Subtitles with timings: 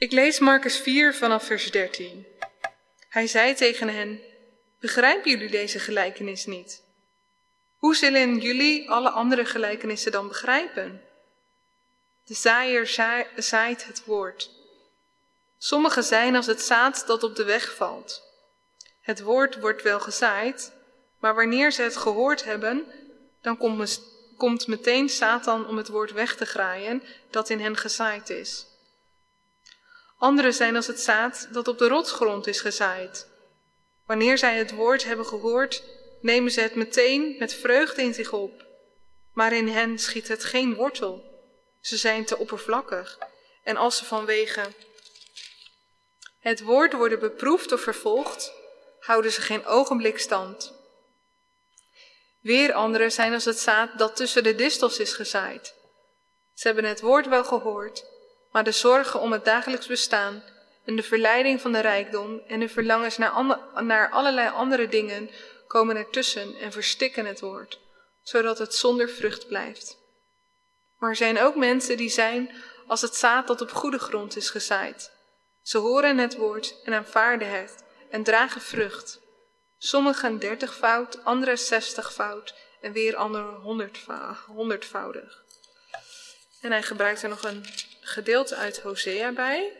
[0.00, 2.26] Ik lees Marcus 4 vanaf vers 13.
[3.08, 4.20] Hij zei tegen hen:
[4.78, 6.82] Begrijpen jullie deze gelijkenis niet?
[7.76, 11.02] Hoe zullen jullie alle andere gelijkenissen dan begrijpen?
[12.24, 12.86] De zaaier
[13.36, 14.50] zaait het woord.
[15.58, 18.22] Sommige zijn als het zaad dat op de weg valt.
[19.00, 20.72] Het woord wordt wel gezaaid,
[21.18, 22.86] maar wanneer ze het gehoord hebben,
[23.40, 23.56] dan
[24.36, 28.68] komt meteen Satan om het woord weg te graaien dat in hen gezaaid is.
[30.20, 33.28] Anderen zijn als het zaad dat op de rotsgrond is gezaaid.
[34.06, 35.82] Wanneer zij het woord hebben gehoord,
[36.20, 38.66] nemen ze het meteen met vreugde in zich op.
[39.32, 41.24] Maar in hen schiet het geen wortel.
[41.80, 43.18] Ze zijn te oppervlakkig.
[43.64, 44.62] En als ze vanwege
[46.38, 48.52] het woord worden beproefd of vervolgd,
[49.00, 50.74] houden ze geen ogenblik stand.
[52.40, 55.74] Weer anderen zijn als het zaad dat tussen de distels is gezaaid.
[56.54, 58.09] Ze hebben het woord wel gehoord,
[58.50, 60.42] maar de zorgen om het dagelijks bestaan
[60.84, 65.30] en de verleiding van de rijkdom en de verlangens naar, naar allerlei andere dingen
[65.66, 67.80] komen ertussen en verstikken het woord,
[68.22, 69.98] zodat het zonder vrucht blijft.
[70.98, 72.50] Maar er zijn ook mensen die zijn
[72.86, 75.10] als het zaad dat op goede grond is gezaaid.
[75.62, 79.20] Ze horen het woord en aanvaarden het en dragen vrucht.
[79.78, 83.54] Sommigen dertigvoud, anderen zestigvoud en weer anderen
[84.46, 85.44] honderdvoudig.
[86.60, 87.64] En hij gebruikt er nog een
[88.10, 89.72] gedeelte uit Hosea bij.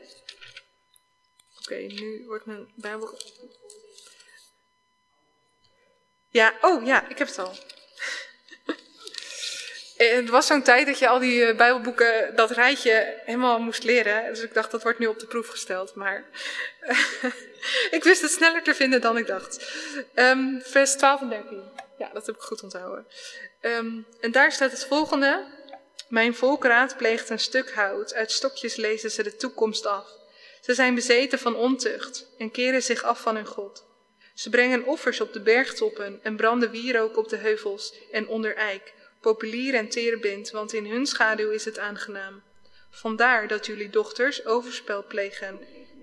[1.58, 3.18] Oké, nu wordt mijn Bijbel.
[6.28, 7.54] Ja, oh ja, ik heb het al.
[9.96, 14.32] Het was zo'n tijd dat je al die eh, Bijbelboeken, dat rijtje, helemaal moest leren.
[14.32, 15.94] Dus ik dacht, dat wordt nu op de proef gesteld.
[15.94, 16.24] Maar
[17.96, 19.72] ik wist het sneller te vinden dan ik dacht.
[20.14, 21.62] Um, vers 12 en 13.
[21.98, 23.06] Ja, dat heb ik goed onthouden.
[23.60, 25.46] Um, en daar staat het volgende.
[26.10, 28.14] Mijn volk raadpleegt een stuk hout.
[28.14, 30.08] Uit stokjes lezen ze de toekomst af.
[30.60, 33.84] Ze zijn bezeten van ontucht en keren zich af van hun God.
[34.34, 38.94] Ze brengen offers op de bergtoppen en branden wierook op de heuvels en onder eik
[39.20, 42.42] populier en teerbind, want in hun schaduw is het aangenaam.
[42.90, 45.60] Vandaar dat jullie dochters overspel plegen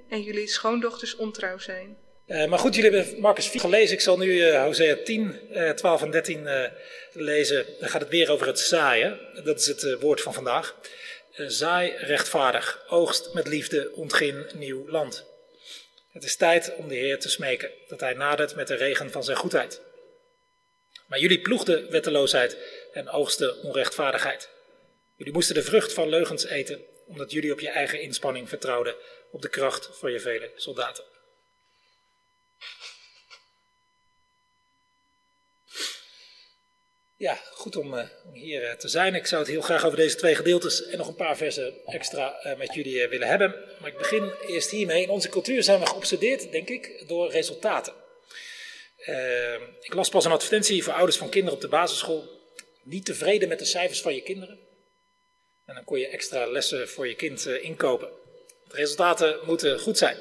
[0.10, 1.98] en jullie schoondochters ontrouw zijn.
[2.28, 3.96] Uh, maar goed, jullie hebben Marcus 4 gelezen.
[3.96, 6.48] Ik zal nu uh, Hosea 10, uh, 12 en 13
[7.12, 7.66] lezen.
[7.80, 9.20] Dan gaat het weer over het zaaien.
[9.44, 10.76] Dat is het woord van vandaag.
[11.36, 15.26] zaai rechtvaardig, oogst met liefde, ontgin nieuw land.
[16.12, 19.24] Het is tijd om de Heer te smeken, dat Hij nadert met de regen van
[19.24, 19.82] zijn goedheid.
[21.08, 22.58] Maar jullie ploegden wetteloosheid
[22.94, 24.50] en oogsten onrechtvaardigheid.
[25.16, 28.96] Jullie moesten de vrucht van leugens eten, omdat jullie op je eigen inspanning vertrouwden
[29.32, 31.04] op de kracht van je vele soldaten.
[37.20, 39.16] Ja, goed om, uh, hier uh, te zijn.
[39.16, 42.40] Ik zou het heel graag over deze twee gedeeltes en nog een paar versen extra
[42.46, 43.56] uh, met jullie willen hebben.
[43.80, 45.04] Maar ik begin eerst hiermee.
[45.04, 47.94] In onze cultuur zijn we geobsedeerd, denk ik, door resultaten.
[49.82, 52.30] ik las pas een advertentie voor ouders van kinderen op de basisschool
[52.84, 54.60] niet tevreden met de cijfers van je kinderen.
[55.66, 58.10] En dan kon je extra lessen voor je kind inkopen.
[58.68, 60.18] De resultaten moeten goed zijn.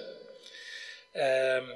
[1.15, 1.69] Uh,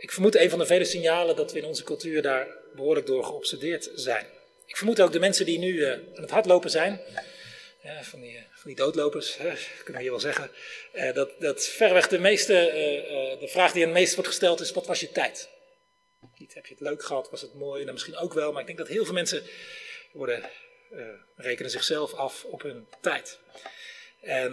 [0.00, 3.24] ik vermoed een van de vele signalen dat we in onze cultuur daar behoorlijk door
[3.24, 4.26] geobsedeerd zijn.
[4.66, 7.00] Ik vermoed ook de mensen die nu uh, aan het hardlopen zijn,
[8.02, 10.50] van, die, van die doodlopers, kunnen we hier wel zeggen,
[11.14, 12.52] dat, dat verreweg de meeste,
[13.40, 15.48] de vraag die het meest wordt gesteld is, wat was je tijd?
[16.38, 17.80] Niet heb je het leuk gehad, was het mooi?
[17.80, 19.42] Nou, misschien ook wel, maar ik denk dat heel veel mensen
[20.12, 20.50] worden,
[21.36, 23.38] rekenen zichzelf af op hun tijd.
[24.20, 24.52] En,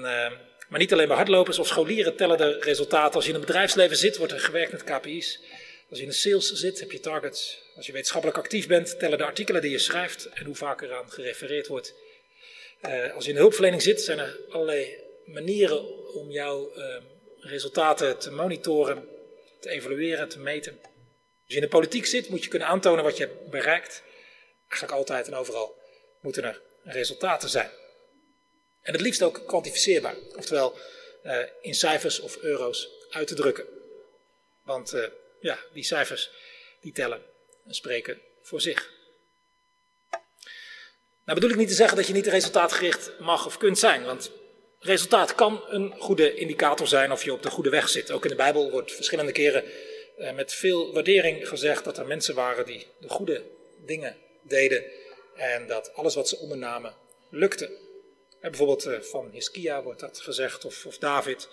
[0.74, 3.16] maar niet alleen bij hardlopers of scholieren tellen de resultaten.
[3.16, 5.40] Als je in het bedrijfsleven zit, wordt er gewerkt met KPI's.
[5.94, 7.62] Als je in de sales zit, heb je targets.
[7.76, 11.12] Als je wetenschappelijk actief bent, tellen de artikelen die je schrijft en hoe vaak eraan
[11.12, 11.94] gerefereerd wordt.
[12.86, 16.72] Uh, als je in de hulpverlening zit, zijn er allerlei manieren om jouw
[17.40, 19.08] resultaten te monitoren,
[19.60, 20.80] te evalueren, te meten.
[20.82, 20.92] Als
[21.46, 24.04] je in de politiek zit, moet je kunnen aantonen wat je hebt bereikt.
[24.68, 25.78] Eigenlijk altijd en overal
[26.22, 27.70] moeten er resultaten zijn.
[28.82, 30.78] En het liefst ook kwantificeerbaar, oftewel
[31.24, 33.66] uh, in cijfers of euro's uit te drukken.
[34.64, 35.06] Want uh,
[35.44, 36.30] ja, die cijfers
[36.82, 37.22] die tellen
[37.68, 38.92] en spreken voor zich.
[41.26, 44.32] Nou bedoel ik niet te zeggen dat je niet resultaatgericht mag of kunt zijn, want
[44.80, 48.12] resultaat kan een goede indicator zijn of je op de goede weg zit.
[48.12, 49.64] Ook in de Bijbel wordt verschillende keren
[50.18, 53.44] uh, met veel waardering gezegd dat er mensen waren die de goede
[53.86, 54.84] dingen deden
[55.36, 56.96] en dat alles wat ze ondernamen
[57.30, 57.66] lukte.
[58.40, 61.50] En bijvoorbeeld uh, van Hiskia wordt dat gezegd, of, of David.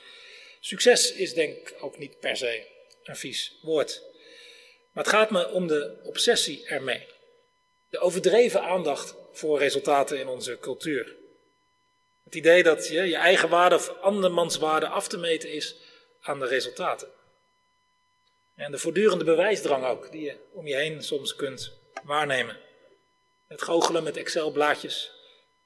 [0.61, 2.79] Succes is denk ik ook niet per se
[3.11, 4.03] een vies woord.
[4.93, 7.07] Maar het gaat me om de obsessie ermee.
[7.89, 11.17] De overdreven aandacht voor resultaten in onze cultuur.
[12.25, 15.77] Het idee dat je je eigen waarde of andermans waarde af te meten is
[16.21, 17.09] aan de resultaten.
[18.55, 21.73] En de voortdurende bewijsdrang ook, die je om je heen soms kunt
[22.03, 22.59] waarnemen.
[23.47, 25.13] Het goochelen met Excel-blaadjes,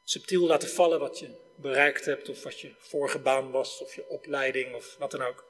[0.05, 4.09] subtiel laten vallen wat je bereikt hebt, of wat je vorige baan was, of je
[4.09, 5.45] opleiding, of wat dan ook.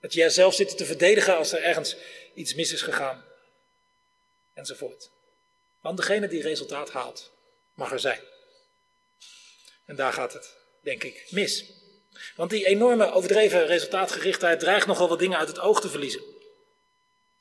[0.00, 1.96] Het jezelf zitten te verdedigen als er ergens
[2.34, 3.24] iets mis is gegaan,
[4.54, 5.10] enzovoort.
[5.80, 7.32] Want degene die resultaat haalt,
[7.74, 8.20] mag er zijn.
[9.84, 11.64] En daar gaat het, denk ik, mis.
[12.36, 16.22] Want die enorme overdreven resultaatgerichtheid dreigt nogal wat dingen uit het oog te verliezen.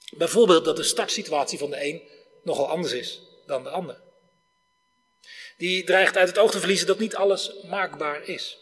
[0.10, 2.02] Bijvoorbeeld dat de startsituatie van de een
[2.44, 4.02] nogal anders is dan de ander.
[5.58, 8.58] Die dreigt uit het oog te verliezen dat niet alles maakbaar is.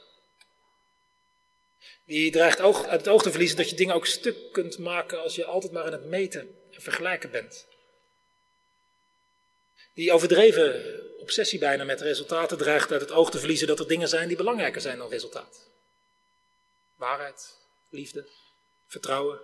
[2.05, 5.35] Die dreigt uit het oog te verliezen dat je dingen ook stuk kunt maken als
[5.35, 7.67] je altijd maar aan het meten en vergelijken bent.
[9.93, 14.07] Die overdreven obsessie bijna met resultaten dreigt uit het oog te verliezen dat er dingen
[14.07, 15.69] zijn die belangrijker zijn dan resultaat.
[16.95, 17.57] Waarheid,
[17.89, 18.27] liefde,
[18.87, 19.39] vertrouwen,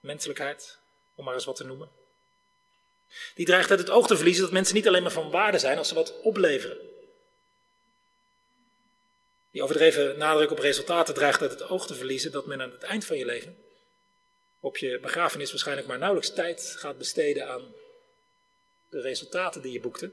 [0.00, 0.78] menselijkheid,
[1.14, 1.90] om maar eens wat te noemen.
[3.34, 5.78] Die dreigt uit het oog te verliezen dat mensen niet alleen maar van waarde zijn
[5.78, 6.91] als ze wat opleveren.
[9.52, 12.82] Die overdreven nadruk op resultaten dreigt uit het oog te verliezen dat men aan het
[12.82, 13.56] eind van je leven
[14.62, 17.74] op je begrafenis waarschijnlijk maar nauwelijks tijd gaat besteden aan
[18.88, 20.10] de resultaten die je boekte.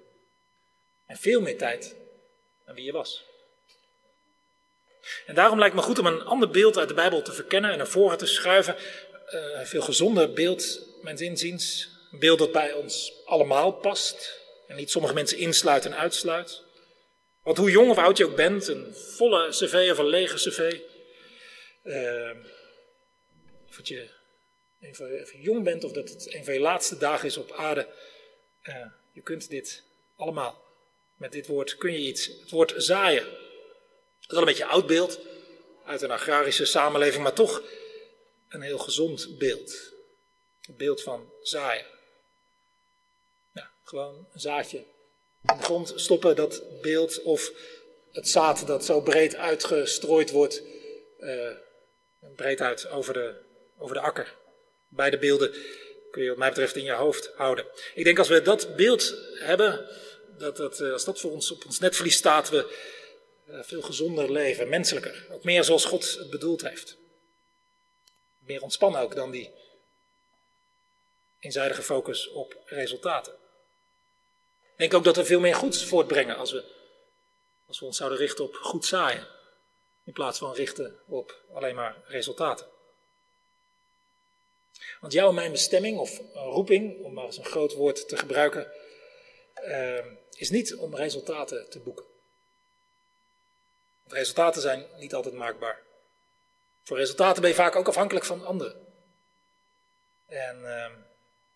[1.06, 1.95] En veel meer tijd
[2.65, 3.24] aan wie je was.
[5.25, 7.77] En daarom lijkt me goed om een ander beeld uit de Bijbel te verkennen en
[7.77, 8.75] naar voren te schuiven.
[8.75, 11.89] Uh, een veel gezonder beeld, mijn inziens.
[12.12, 14.39] Een beeld dat bij ons allemaal past.
[14.68, 16.62] En niet sommige mensen insluit en uitsluit.
[17.50, 20.80] Want hoe jong of oud je ook bent, een volle cv of een lege cv.
[21.84, 22.31] Uh,
[23.68, 24.10] of dat je
[24.80, 27.88] even jong bent of dat het een van je laatste dagen is op aarde.
[28.63, 29.84] Uh, je kunt dit
[30.16, 30.63] allemaal.
[31.16, 32.25] Met dit woord kun je iets.
[32.25, 33.24] Het woord zaaien.
[33.24, 33.31] Dat
[34.19, 35.19] is wel een beetje een oud beeld
[35.86, 37.63] uit een agrarische samenleving, maar toch
[38.50, 39.94] een heel gezond beeld.
[40.62, 41.86] Het beeld van zaaien.
[43.84, 44.84] Gewoon een zaadje
[45.41, 47.51] in de grond stoppen, dat beeld, of
[48.12, 50.62] het zaad dat zo breed uitgestrooid wordt,
[51.19, 51.51] uh,
[52.36, 53.36] breed uit over de,
[53.77, 54.36] over de akker.
[54.88, 55.51] Beide beelden
[56.12, 57.65] kun je wat mij betreft in je hoofd houden.
[57.95, 59.89] Ik denk als we dat beeld hebben,
[60.38, 62.75] dat, dat, eh, als dat voor ons op ons netvlies staat, we
[63.47, 65.25] eh, veel gezonder leven, menselijker.
[65.31, 66.97] Ook meer zoals God het bedoeld heeft.
[68.39, 69.51] Meer ontspannen ook dan die
[71.39, 73.33] eenzijdige focus op resultaten.
[74.80, 76.64] Ik denk ook dat we veel meer goeds voortbrengen als we,
[77.68, 79.28] als we ons zouden richten op goed zaaien.
[80.04, 82.66] In plaats van richten op alleen maar resultaten.
[85.00, 88.72] Want jouw en mijn bestemming, of roeping, om maar eens een groot woord te gebruiken,
[89.64, 92.06] uh, is niet om resultaten te boeken.
[94.04, 95.81] Want resultaten zijn niet altijd maakbaar.
[96.84, 98.88] Voor resultaten ben je vaak ook afhankelijk van anderen.
[100.26, 100.86] En uh,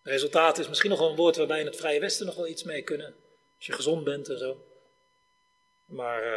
[0.03, 2.63] resultaat is misschien nog wel een woord waarbij in het Vrije Westen nog wel iets
[2.63, 3.15] mee kunnen.
[3.57, 4.65] Als je gezond bent en zo.
[5.85, 6.33] Maar uh,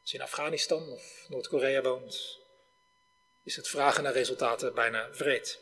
[0.00, 2.38] als je in Afghanistan of Noord-Korea woont,
[3.42, 5.58] is het vragen naar resultaten bijna vreed.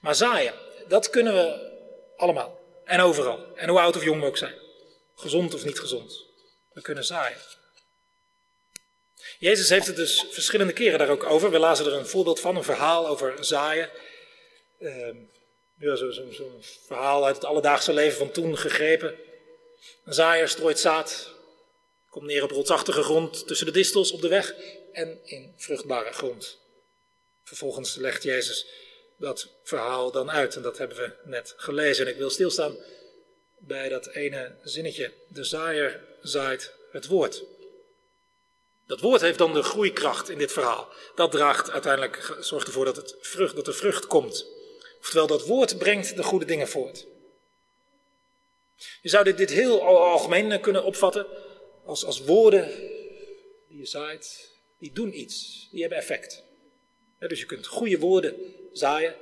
[0.00, 0.54] Maar zaaien,
[0.88, 1.72] dat kunnen we
[2.16, 2.60] allemaal.
[2.84, 3.56] En overal.
[3.56, 4.54] En hoe oud of jong we ook zijn.
[5.14, 6.24] Gezond of niet gezond.
[6.72, 7.38] We kunnen zaaien.
[9.38, 11.50] Jezus heeft het dus verschillende keren daar ook over.
[11.50, 13.90] We lazen er een voorbeeld van, een verhaal over zaaien.
[14.78, 19.14] Ja, Zo'n zo, zo verhaal uit het alledaagse leven van toen gegrepen.
[20.04, 21.30] Een zaaier strooit zaad,
[22.10, 24.54] komt neer op rotsachtige grond tussen de distels op de weg
[24.92, 26.58] en in vruchtbare grond.
[27.42, 28.66] Vervolgens legt Jezus
[29.18, 30.56] dat verhaal dan uit.
[30.56, 32.06] En dat hebben we net gelezen.
[32.06, 32.76] En ik wil stilstaan
[33.58, 35.12] bij dat ene zinnetje.
[35.28, 37.44] De zaaier zaait het woord.
[38.86, 40.88] Dat woord heeft dan de groeikracht in dit verhaal.
[41.14, 44.46] Dat draagt uiteindelijk, zorgt ervoor dat, het vrucht, dat er vrucht komt.
[45.04, 47.06] Oftewel, dat woord brengt de goede dingen voort.
[49.02, 51.26] Je zou dit, dit heel algemeen kunnen opvatten
[51.84, 52.70] als, als woorden
[53.68, 56.42] die je zaait, die doen iets, die hebben effect.
[57.18, 59.16] dus je kunt goede woorden zaaien.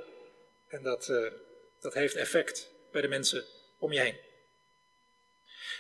[0.69, 1.33] En dat, uh,
[1.81, 3.45] dat heeft effect bij de mensen
[3.79, 4.17] om je heen.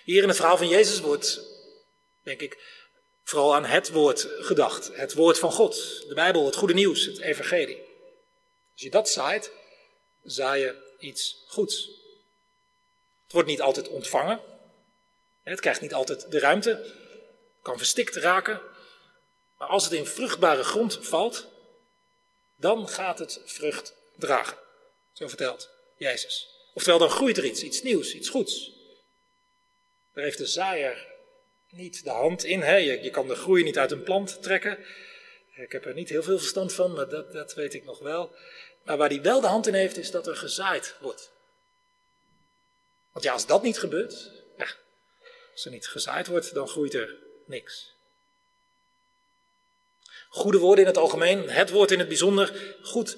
[0.05, 1.41] Hier in het verhaal van Jezus wordt,
[2.23, 2.59] denk ik,
[3.23, 4.97] vooral aan het woord gedacht.
[4.97, 7.79] Het woord van God, de Bijbel, het goede nieuws, het evangelie.
[8.73, 9.61] Als je dat zaait,
[10.25, 11.91] zaai je iets goeds.
[13.23, 14.41] Het wordt niet altijd ontvangen.
[15.43, 16.95] Het krijgt niet altijd de ruimte.
[17.62, 18.61] kan verstikt raken.
[19.59, 21.47] Maar als het in vruchtbare grond valt,
[22.57, 24.59] dan gaat het vrucht dragen.
[25.12, 26.49] Zo vertelt Jezus.
[26.75, 28.73] Oftewel, dan groeit er iets, iets nieuws, iets goeds.
[30.12, 31.07] Daar heeft de zaaier
[31.69, 32.61] niet de hand in.
[32.61, 32.76] Hè?
[32.76, 34.79] Je kan de groei niet uit een plant trekken.
[35.55, 38.35] Ik heb er niet heel veel verstand van, maar dat, dat weet ik nog wel.
[38.83, 41.31] Maar waar hij wel de hand in heeft, is dat er gezaaid wordt.
[43.13, 44.67] Want ja, als dat niet gebeurt, ja,
[45.53, 47.17] als er niet gezaaid wordt, dan groeit er
[47.47, 47.95] niks.
[50.29, 53.17] Goede woorden in het algemeen, het woord in het bijzonder, goed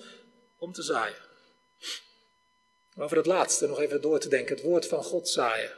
[0.58, 1.22] om te zaaien.
[2.96, 5.70] Over dat laatste nog even door te denken, het woord van God zaaien.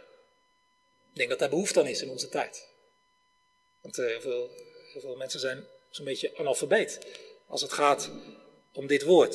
[1.11, 2.69] Ik denk dat daar behoefte aan is in onze tijd.
[3.81, 4.51] Want heel, veel,
[4.93, 8.11] heel veel mensen zijn zo'n beetje analfabeet als het gaat
[8.73, 9.35] om dit woord.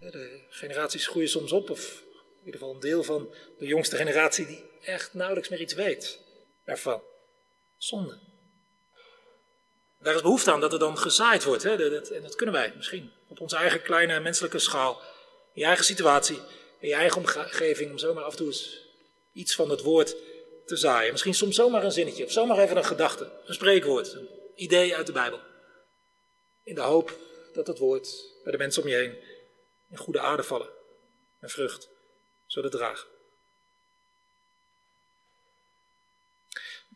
[0.00, 2.02] De generaties groeien soms op, of
[2.40, 6.18] in ieder geval een deel van de jongste generatie die echt nauwelijks meer iets weet
[6.64, 7.02] ervan.
[7.76, 8.18] Zonde.
[9.98, 11.62] Daar is behoefte aan dat er dan gezaaid wordt.
[11.62, 12.00] Hè?
[12.14, 15.00] En dat kunnen wij misschien op onze eigen kleine menselijke schaal,
[15.52, 16.36] in je eigen situatie,
[16.78, 18.54] in je eigen omgeving, om zomaar af en toe
[19.32, 20.16] iets van het woord
[20.66, 21.12] te zaaien.
[21.12, 25.06] Misschien soms zomaar een zinnetje, of zomaar even een gedachte, een spreekwoord, een idee uit
[25.06, 25.40] de Bijbel.
[26.66, 27.18] In de hoop
[27.52, 28.08] dat het woord
[28.42, 29.16] bij de mensen om je heen
[29.90, 30.68] in goede aarde vallen
[31.40, 31.88] en vrucht
[32.46, 33.08] zullen dragen.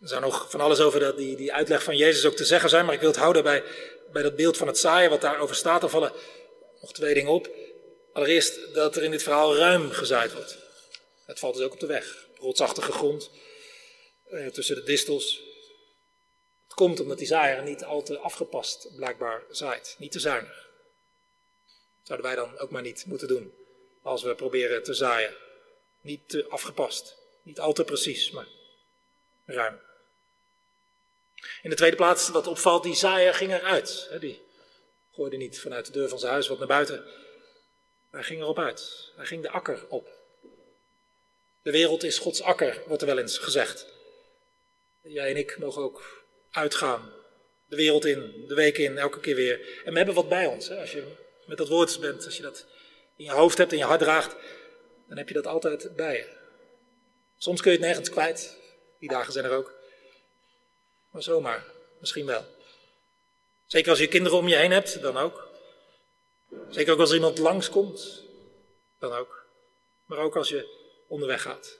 [0.00, 2.70] Er zou nog van alles over dat, die, die uitleg van Jezus ook te zeggen
[2.70, 3.64] zijn, maar ik wil het houden bij,
[4.12, 5.82] bij dat beeld van het zaaien, wat daarover staat.
[5.82, 6.12] Er vallen
[6.80, 7.50] nog twee dingen op.
[8.12, 10.58] Allereerst dat er in dit verhaal ruim gezaaid wordt.
[11.26, 12.26] Het valt dus ook op de weg.
[12.38, 13.30] Rotsachtige grond,
[14.30, 15.49] eh, tussen de distels.
[16.80, 20.68] Komt omdat die zaaier niet al te afgepast blijkbaar zaait, niet te zuinig.
[22.02, 23.54] Zouden wij dan ook maar niet moeten doen
[24.02, 25.34] als we proberen te zaaien.
[26.00, 28.46] Niet te afgepast, niet al te precies, maar
[29.46, 29.80] ruim.
[31.62, 34.10] In de tweede plaats, wat opvalt, die zaaier ging eruit.
[34.20, 34.42] Die
[35.12, 37.04] gooide niet vanuit de deur van zijn huis wat naar buiten.
[38.10, 39.12] Hij ging erop uit.
[39.16, 40.08] Hij ging de akker op.
[41.62, 43.86] De wereld is Gods akker, wordt er wel eens gezegd.
[45.02, 46.19] Jij en ik mogen ook
[46.50, 47.12] uitgaan.
[47.66, 49.82] De wereld in, de week in, elke keer weer.
[49.84, 50.68] En we hebben wat bij ons.
[50.68, 50.80] Hè?
[50.80, 51.12] Als je
[51.46, 52.66] met dat woord bent, als je dat
[53.16, 54.36] in je hoofd hebt en je hart draagt,
[55.08, 56.26] dan heb je dat altijd bij je.
[57.38, 58.58] Soms kun je het nergens kwijt.
[58.98, 59.74] Die dagen zijn er ook.
[61.10, 61.64] Maar zomaar,
[61.98, 62.44] misschien wel.
[63.66, 65.48] Zeker als je kinderen om je heen hebt, dan ook.
[66.68, 68.22] Zeker ook als er iemand langskomt,
[68.98, 69.46] dan ook.
[70.06, 70.68] Maar ook als je
[71.08, 71.78] onderweg gaat.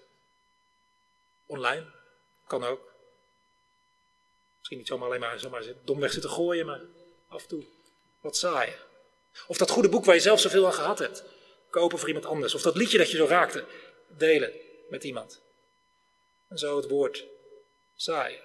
[1.46, 1.86] Online,
[2.46, 2.89] kan ook.
[4.70, 6.80] Misschien niet zomaar alleen maar, zomaar domweg zitten gooien, maar
[7.28, 7.64] af en toe
[8.20, 8.74] wat saaien.
[9.46, 11.22] Of dat goede boek waar je zelf zoveel aan gehad hebt,
[11.70, 12.54] kopen voor iemand anders.
[12.54, 13.64] Of dat liedje dat je zo raakte,
[14.08, 14.52] delen
[14.88, 15.40] met iemand.
[16.48, 17.24] En zo het woord
[17.94, 18.40] zaaien.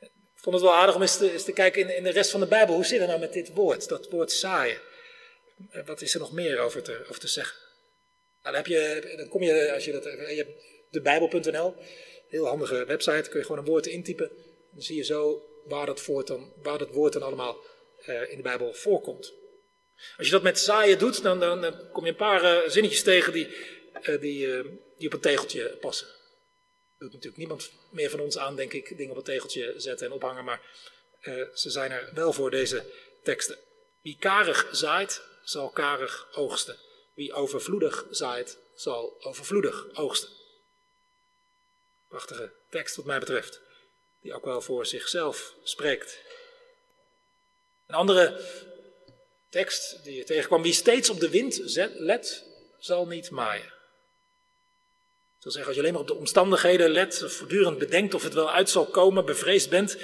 [0.00, 2.30] Ik vond het wel aardig om eens te, eens te kijken in, in, de rest
[2.30, 2.74] van de Bijbel.
[2.74, 4.80] Hoe zit het nou met dit woord, dat woord zaaien?
[5.86, 7.56] Wat is er nog meer over te, over te zeggen?
[8.42, 11.74] Nou, dan, heb je, dan kom je, als je dat, je hebt de Bijbel.nl,
[12.32, 14.30] heel handige website, kun je gewoon een woord intypen.
[14.72, 17.56] Dan zie je zo waar dat, woord dan, waar dat woord dan allemaal
[18.06, 19.32] uh, in de Bijbel voorkomt.
[20.16, 23.32] Als je dat met zaaien doet, dan, dan, kom je een paar uh, zinnetjes tegen
[23.32, 23.46] die,
[24.02, 24.46] uh, die,
[24.96, 26.06] die op een tegeltje passen
[26.98, 30.12] doet natuurlijk niemand meer van ons aan, denk ik, dingen op het tegeltje zetten en
[30.12, 30.60] ophangen, maar
[31.54, 32.84] ze zijn er wel voor deze
[33.22, 33.58] teksten.
[34.02, 36.76] Wie karig zaait, zal karig oogsten.
[37.14, 40.28] Wie overvloedig zaait, zal overvloedig oogsten.
[42.12, 43.60] Prachtige tekst wat mij betreft,
[44.20, 46.18] die ook wel voor zichzelf spreekt.
[47.86, 48.40] Een andere
[49.48, 51.60] tekst die je tegenkwam, wie steeds op de wind
[51.98, 52.44] let,
[52.78, 53.72] zal niet maaien
[55.42, 58.50] wil zeggen, als je alleen maar op de omstandigheden let, voortdurend bedenkt of het wel
[58.50, 59.96] uit zal komen, bevreesd bent,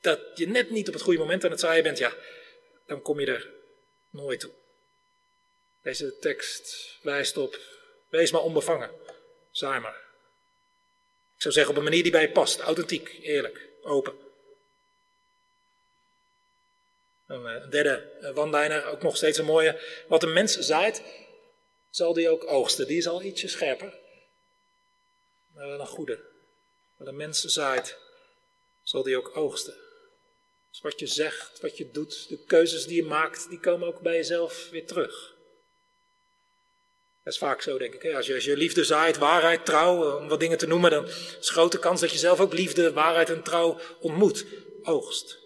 [0.00, 2.12] dat je net niet op het goede moment aan het zaaien bent, ja,
[2.86, 3.50] dan kom je er
[4.10, 4.50] nooit toe.
[5.82, 7.58] Deze tekst wijst op,
[8.08, 8.90] wees maar onbevangen,
[9.50, 10.09] zaai maar.
[11.40, 14.14] Ik zou zeggen op een manier die bij je past, authentiek, eerlijk, open.
[17.26, 19.80] Een eh, derde one ook nog steeds een mooie.
[20.08, 21.02] Wat een mens zaait,
[21.90, 22.86] zal die ook oogsten.
[22.86, 23.98] Die is al ietsje scherper
[25.60, 26.18] maar wel een goede.
[26.96, 27.96] Wat een mens zaait,
[28.82, 29.74] zal die ook oogsten.
[30.70, 34.00] Dus wat je zegt, wat je doet, de keuzes die je maakt, die komen ook
[34.00, 35.34] bij jezelf weer terug.
[37.24, 38.14] Dat is vaak zo, denk ik.
[38.14, 41.36] Als je, als je liefde zaait, waarheid, trouw, om wat dingen te noemen, dan is
[41.38, 44.46] een grote kans dat je zelf ook liefde, waarheid en trouw ontmoet,
[44.82, 45.38] oogst.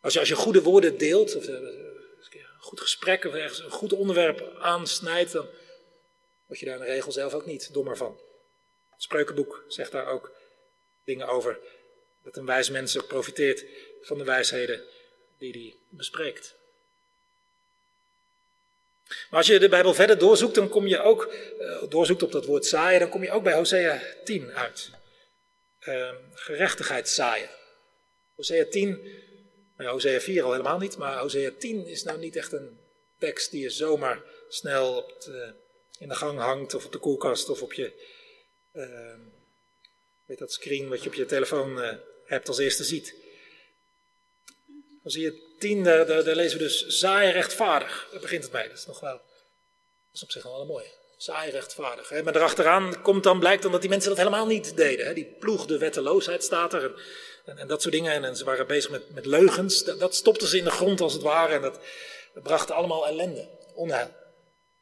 [0.00, 3.70] Als je, als je goede woorden deelt, of eh, een goed gesprek of ergens een
[3.70, 5.46] goed onderwerp aansnijdt, dan
[6.46, 8.18] word je daar in de regel zelf ook niet dommer van.
[8.90, 10.32] Het spreukenboek zegt daar ook
[11.04, 11.58] dingen over.
[12.22, 13.64] Dat een wijs mens profiteert
[14.02, 14.82] van de wijsheden
[15.38, 16.54] die hij bespreekt.
[19.30, 22.44] Maar als je de Bijbel verder doorzoekt, dan kom je ook, uh, doorzoekt op dat
[22.44, 24.90] woord zaaien, dan kom je ook bij Hosea 10 uit.
[25.88, 27.48] Uh, gerechtigheid zaaien.
[28.34, 29.00] Hosea 10,
[29.76, 32.78] nou, Hosea 4 al helemaal niet, maar Hosea 10 is nou niet echt een
[33.18, 35.12] tekst die je zomaar snel op
[35.98, 37.92] in de gang hangt, of op de koelkast, of op je,
[38.72, 39.14] uh,
[40.24, 41.92] weet dat screen wat je op je telefoon uh,
[42.24, 43.14] hebt als eerste ziet.
[45.02, 48.08] Hosea 10, daar, daar, daar, lezen we dus zaaien rechtvaardig.
[48.10, 48.68] Daar begint het bij.
[48.68, 49.22] Dat is nog wel, dat
[50.12, 50.98] is op zich wel een mooie.
[51.16, 52.08] Saai rechtvaardig.
[52.08, 52.22] Hè?
[52.22, 55.06] Maar erachteraan komt dan, blijkt dan dat die mensen dat helemaal niet deden.
[55.06, 55.14] Hè?
[55.14, 56.84] Die ploegde wetteloosheid, staat er.
[56.84, 56.94] En,
[57.44, 58.12] en, en, dat soort dingen.
[58.12, 59.84] En, en, ze waren bezig met, met leugens.
[59.84, 61.54] Dat, dat stopte ze in de grond als het ware.
[61.54, 61.80] En dat,
[62.34, 64.14] bracht allemaal ellende, onheil.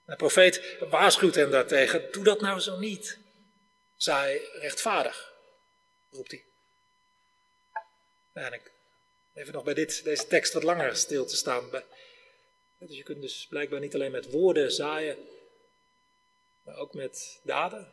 [0.06, 2.08] De profeet waarschuwt hen daartegen.
[2.12, 3.18] Doe dat nou zo niet.
[3.96, 5.32] Saai rechtvaardig,
[6.10, 6.44] roept hij.
[8.32, 8.60] En
[9.38, 11.70] even nog bij dit, deze tekst wat langer stil te staan.
[12.78, 15.16] Dus je kunt dus blijkbaar niet alleen met woorden zaaien,
[16.62, 17.92] maar ook met daden,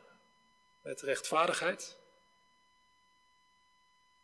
[0.82, 1.96] met rechtvaardigheid.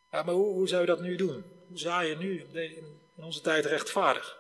[0.10, 1.44] Maar hoe, hoe zou je dat nu doen?
[1.68, 4.40] Hoe zaai je nu in onze tijd rechtvaardig?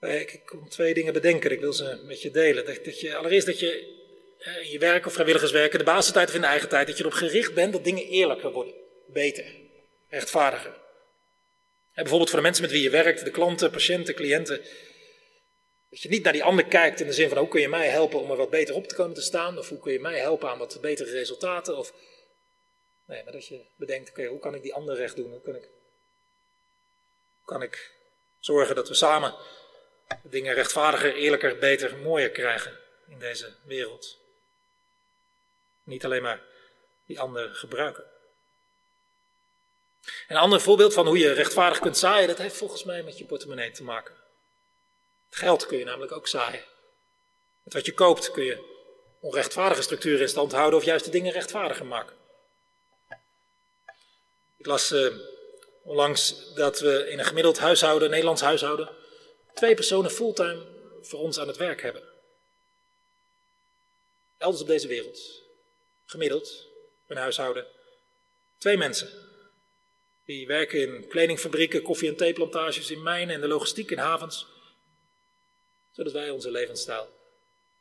[0.00, 2.64] Ik, kom twee dingen bedenken, ik wil ze met je delen.
[2.64, 3.96] Dat, dat je, allereerst dat je
[4.62, 7.16] in je werk of vrijwilligerswerk, de basentijd of in de eigen tijd, dat je erop
[7.16, 8.74] gericht bent dat dingen eerlijker worden,
[9.06, 9.44] beter,
[10.08, 10.72] rechtvaardiger.
[11.92, 14.62] En bijvoorbeeld voor de mensen met wie je werkt, de klanten, patiënten, cliënten.
[15.90, 17.88] Dat je niet naar die ander kijkt in de zin van hoe kun je mij
[17.88, 20.18] helpen om er wat beter op te komen te staan, of hoe kun je mij
[20.18, 21.76] helpen aan wat betere resultaten.
[21.76, 21.92] Of...
[23.06, 25.30] Nee, maar dat je bedenkt, oké, hoe kan ik die ander recht doen?
[25.30, 25.68] Hoe kan ik,
[27.36, 27.92] hoe kan ik
[28.38, 29.34] zorgen dat we samen
[30.22, 34.18] dingen rechtvaardiger, eerlijker, beter, mooier krijgen in deze wereld?
[35.82, 36.42] Niet alleen maar
[37.06, 38.04] die ander gebruiken.
[40.28, 43.24] Een ander voorbeeld van hoe je rechtvaardig kunt zaaien, dat heeft volgens mij met je
[43.24, 44.14] portemonnee te maken.
[45.30, 46.64] Geld kun je namelijk ook zaaien.
[47.62, 48.76] Met wat je koopt kun je
[49.20, 52.16] onrechtvaardige structuren in stand houden of juist de dingen rechtvaardiger maken.
[54.56, 55.14] Ik las uh,
[55.82, 58.88] onlangs dat we in een gemiddeld huishouden, Nederlands huishouden,
[59.54, 60.66] twee personen fulltime
[61.02, 62.02] voor ons aan het werk hebben.
[64.38, 65.42] Elders op deze wereld.
[66.04, 66.66] Gemiddeld,
[67.06, 67.66] een huishouden,
[68.58, 69.27] twee mensen.
[70.28, 74.46] Die werken in kledingfabrieken, koffie- en theeplantages, in mijnen en de logistiek in havens.
[75.90, 77.08] Zodat wij onze levensstijl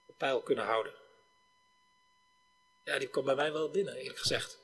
[0.05, 0.93] op peil kunnen houden.
[2.83, 4.59] Ja, die komt bij mij wel binnen, eerlijk gezegd.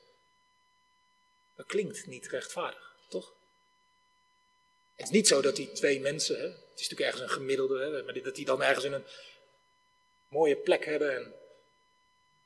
[1.56, 3.32] Dat klinkt niet rechtvaardig, toch?
[4.94, 7.78] Het is niet zo dat die twee mensen, hè, het is natuurlijk ergens een gemiddelde,
[7.78, 9.06] hè, maar dat die dan ergens in een
[10.28, 11.34] mooie plek hebben en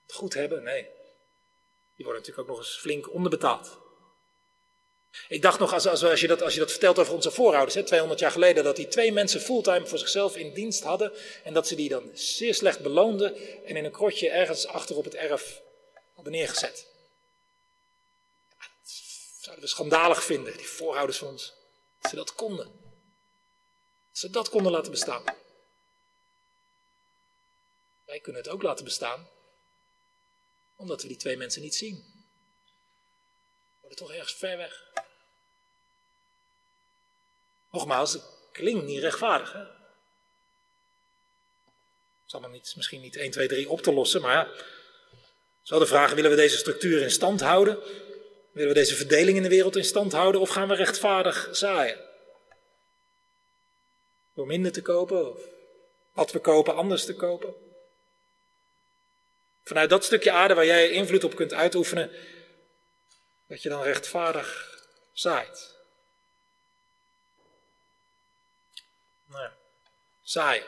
[0.03, 0.62] het goed hebben.
[0.62, 0.83] Nee,
[1.94, 3.87] die worden natuurlijk ook nog eens flink onderbetaald.
[5.29, 7.75] Ik dacht nog, als, als, als, je, dat, als je dat vertelt over onze voorouders,
[7.75, 11.12] hè, 200 jaar geleden, dat die twee mensen fulltime voor zichzelf in dienst hadden
[11.44, 15.05] en dat ze die dan zeer slecht beloonden en in een krotje ergens achter op
[15.05, 15.62] het erf
[16.14, 16.87] hadden neergezet.
[18.59, 18.90] Dat
[19.40, 21.55] zouden we schandalig vinden, die voorouders van ons,
[22.09, 22.66] ze dat konden.
[24.09, 25.25] Dat ze dat konden laten bestaan.
[28.05, 29.29] Wij kunnen het ook laten bestaan,
[30.77, 31.97] omdat we die twee mensen niet zien.
[31.97, 34.88] We worden toch ergens ver weg.
[37.71, 39.53] Nogmaals, het klinkt niet rechtvaardig.
[39.53, 39.59] Hè?
[39.59, 39.69] Het
[42.27, 44.49] is allemaal niet, misschien niet 1, 2, 3 op te lossen, maar ja.
[45.65, 47.79] wel de vraag, willen we deze structuur in stand houden?
[48.53, 50.41] Willen we deze verdeling in de wereld in stand houden?
[50.41, 51.99] Of gaan we rechtvaardig zaaien?
[54.35, 55.41] Door minder te kopen of
[56.13, 57.55] wat we kopen anders te kopen?
[59.65, 62.11] Vanuit dat stukje aarde waar jij invloed op kunt uitoefenen,
[63.47, 64.79] dat je dan rechtvaardig
[65.13, 65.77] zaait.
[69.27, 69.51] Nou,
[70.29, 70.62] saai.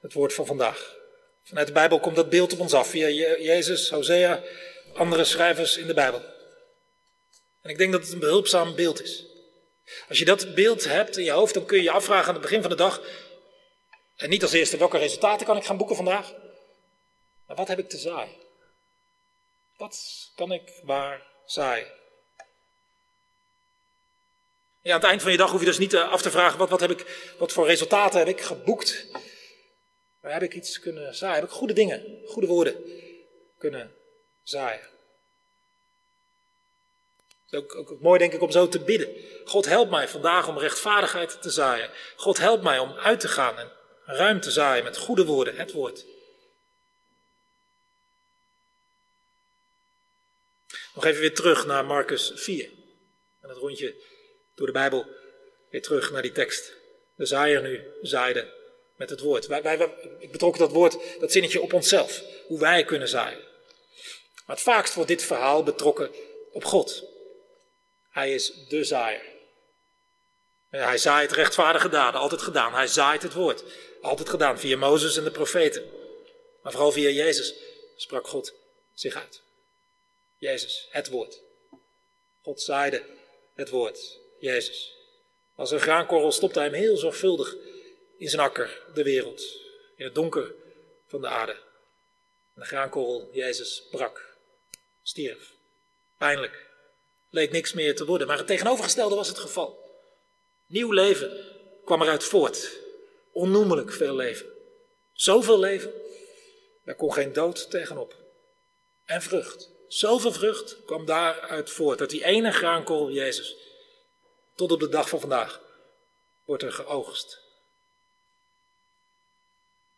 [0.00, 0.96] Het woord van vandaag.
[1.42, 3.08] Vanuit de Bijbel komt dat beeld op ons af via
[3.38, 4.42] Jezus, Hosea,
[4.94, 6.22] andere schrijvers in de Bijbel.
[7.62, 9.24] En ik denk dat het een behulpzaam beeld is.
[10.08, 12.42] Als je dat beeld hebt in je hoofd, dan kun je je afvragen aan het
[12.42, 13.02] begin van de dag.
[14.16, 16.32] En niet als eerste welke resultaten kan ik gaan boeken vandaag.
[17.46, 18.36] Maar wat heb ik te zaaien?
[19.76, 21.97] Wat kan ik waar zaaien?
[24.88, 26.68] Aan het eind van je dag hoef je dus niet eh, af te vragen: wat,
[26.68, 29.06] wat, heb ik, wat voor resultaten heb ik geboekt?
[30.20, 31.34] Maar heb ik iets kunnen zaaien?
[31.34, 32.76] Heb ik goede dingen, goede woorden
[33.58, 33.94] kunnen
[34.42, 34.80] zaaien?
[37.44, 39.08] Het is ook, ook, mooi, denk ik, om zo te bidden.
[39.44, 41.90] God help mij vandaag om rechtvaardigheid te zaaien.
[42.16, 43.72] God help mij om uit te gaan en
[44.04, 46.04] ruim te zaaien met goede woorden, het woord.
[50.94, 52.70] Nog even weer terug naar Marcus 4.
[53.40, 53.94] En het rondje
[54.58, 55.06] door de Bijbel
[55.70, 56.72] weer terug naar die tekst.
[57.14, 58.52] De zaaier nu zaaide
[58.96, 59.46] met het woord.
[59.46, 62.22] Wij, wij, ik betrok dat woord, dat zinnetje op onszelf.
[62.46, 63.46] Hoe wij kunnen zaaien.
[64.46, 66.10] Maar het vaakst wordt dit verhaal betrokken
[66.52, 67.04] op God.
[68.10, 69.22] Hij is de zaaier.
[70.68, 72.74] Hij zaait rechtvaardige daden, altijd gedaan.
[72.74, 73.64] Hij zaait het woord,
[74.00, 75.90] altijd gedaan via Mozes en de profeten.
[76.62, 77.54] Maar vooral via Jezus
[77.96, 78.54] sprak God
[78.94, 79.42] zich uit.
[80.36, 81.42] Jezus, het woord.
[82.42, 83.02] God zaaide
[83.54, 84.96] het woord, Jezus.
[85.54, 87.56] Als een graankorrel stopte hij hem heel zorgvuldig
[88.16, 89.42] in zijn akker, de wereld,
[89.96, 90.54] in het donker
[91.06, 91.52] van de aarde.
[91.52, 94.36] En de graankorrel, Jezus, brak,
[95.02, 95.52] stierf.
[96.18, 96.66] Pijnlijk,
[97.30, 99.86] leek niks meer te worden, maar het tegenovergestelde was het geval.
[100.66, 101.44] Nieuw leven
[101.84, 102.78] kwam eruit voort,
[103.32, 104.46] onnoemelijk veel leven.
[105.12, 105.92] Zoveel leven,
[106.84, 108.14] daar kon geen dood tegenop.
[109.04, 113.56] En vrucht, zoveel vrucht kwam daaruit voort, dat die ene graankorrel, Jezus,
[114.58, 115.60] tot op de dag van vandaag
[116.44, 117.40] wordt er geoogst.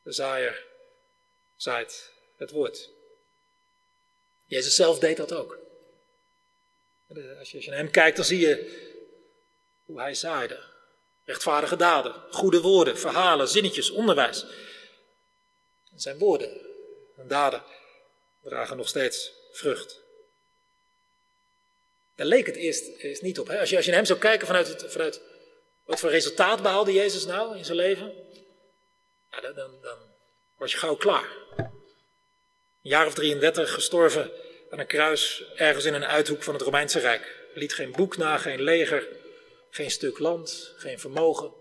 [0.02, 0.66] De zaaier
[1.56, 2.90] zaait het woord.
[4.44, 5.58] Jezus zelf deed dat ook.
[7.38, 8.88] Als je naar hem kijkt, dan zie je
[9.84, 10.62] hoe hij zaaide.
[11.24, 14.46] Rechtvaardige daden, goede woorden, verhalen, zinnetjes, onderwijs.
[15.94, 16.60] Zijn woorden
[17.16, 17.62] en daden
[18.42, 20.00] dragen nog steeds vrucht.
[22.20, 23.48] Daar leek het eerst, eerst niet op.
[23.48, 23.60] Hè?
[23.60, 25.20] Als, je, als je naar hem zou kijken vanuit, het, vanuit
[25.84, 28.12] wat voor resultaat behaalde Jezus nou in zijn leven,
[29.30, 29.98] ja, dan, dan,
[30.56, 31.28] was je gauw klaar.
[31.56, 31.70] Een
[32.82, 34.30] jaar of 33 gestorven
[34.70, 37.48] aan een kruis ergens in een uithoek van het Romeinse Rijk.
[37.54, 39.08] Liet geen boek na, geen leger,
[39.70, 41.52] geen stuk land, geen vermogen,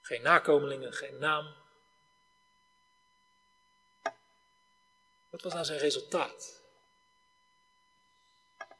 [0.00, 1.54] geen nakomelingen, geen naam.
[5.30, 6.63] Wat was nou zijn resultaat?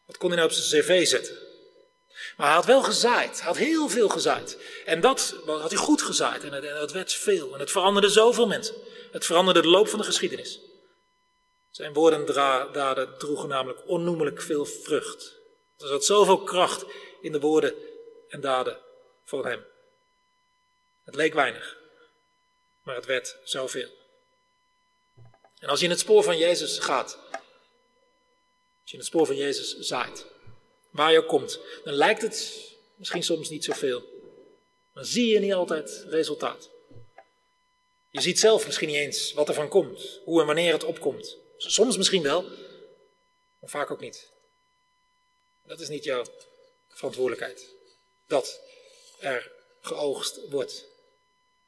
[0.07, 1.39] Wat kon hij nou op zijn cv zetten?
[2.37, 3.37] Maar hij had wel gezaaid.
[3.37, 4.59] Hij had heel veel gezaaid.
[4.85, 6.45] En dat had hij goed gezaaid.
[6.45, 7.55] En het, het werd veel.
[7.55, 8.75] En het veranderde zoveel mensen.
[9.13, 10.61] Het veranderde de loop van de geschiedenis.
[11.71, 12.33] Zijn woorden en
[12.73, 15.33] daden droegen namelijk onnoemelijk veel vrucht.
[15.79, 16.85] Er zat zoveel kracht
[17.21, 17.75] in de woorden
[18.29, 18.79] en daden
[19.25, 19.65] van hem.
[21.05, 21.77] Het leek weinig,
[22.83, 23.89] maar het werd zoveel.
[25.59, 27.19] En als je in het spoor van Jezus gaat,
[28.85, 30.27] als je in het spoor van Jezus zaait,
[30.91, 34.03] waar je ook komt, dan lijkt het misschien soms niet zoveel.
[34.95, 36.71] Dan zie je niet altijd resultaat.
[38.11, 41.37] Je ziet zelf misschien niet eens wat er van komt, hoe en wanneer het opkomt.
[41.57, 42.43] Soms misschien wel,
[43.59, 44.31] maar vaak ook niet.
[45.67, 46.25] Dat is niet jouw
[46.89, 47.75] verantwoordelijkheid.
[48.27, 48.61] Dat
[49.21, 50.87] er geoogst wordt.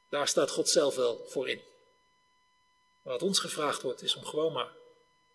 [0.09, 1.61] Daar staat God zelf wel voor in.
[3.01, 4.71] Wat ons gevraagd wordt, is om gewoon maar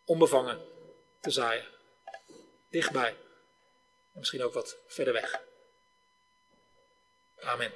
[0.04, 0.60] onbevangen
[1.20, 1.71] te zaaien.
[2.72, 3.16] Dichtbij.
[4.12, 5.40] En misschien ook wat verder weg.
[7.40, 7.72] Amen.